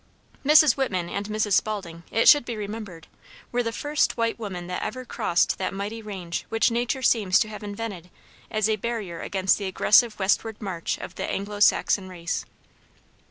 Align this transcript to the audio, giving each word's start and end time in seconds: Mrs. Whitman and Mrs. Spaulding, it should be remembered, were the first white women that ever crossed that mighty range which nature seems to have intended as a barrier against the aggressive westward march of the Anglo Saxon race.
Mrs. 0.43 0.71
Whitman 0.73 1.09
and 1.11 1.27
Mrs. 1.27 1.53
Spaulding, 1.53 2.01
it 2.09 2.27
should 2.27 2.43
be 2.43 2.57
remembered, 2.57 3.05
were 3.51 3.61
the 3.61 3.71
first 3.71 4.17
white 4.17 4.39
women 4.39 4.65
that 4.65 4.81
ever 4.81 5.05
crossed 5.05 5.59
that 5.59 5.75
mighty 5.75 6.01
range 6.01 6.43
which 6.49 6.71
nature 6.71 7.03
seems 7.03 7.37
to 7.37 7.49
have 7.49 7.61
intended 7.61 8.09
as 8.49 8.67
a 8.67 8.77
barrier 8.77 9.21
against 9.21 9.59
the 9.59 9.67
aggressive 9.67 10.17
westward 10.17 10.59
march 10.59 10.97
of 10.97 11.13
the 11.13 11.29
Anglo 11.31 11.59
Saxon 11.59 12.09
race. 12.09 12.45